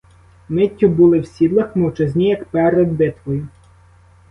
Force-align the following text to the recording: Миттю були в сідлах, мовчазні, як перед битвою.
Миттю 0.49 0.89
були 0.89 1.19
в 1.19 1.27
сідлах, 1.27 1.75
мовчазні, 1.75 2.29
як 2.29 2.45
перед 2.45 2.91
битвою. 2.93 3.47